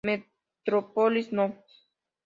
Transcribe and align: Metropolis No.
Metropolis 0.03 1.31
No. 1.31 1.45